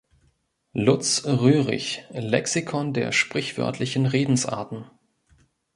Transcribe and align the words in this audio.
Lutz 0.73 1.25
Röhrich, 1.27 2.05
"Lexikon 2.09 2.91
der 2.95 3.11
sprichwörtlichen 3.11 4.07
Redensarten". 4.07 4.89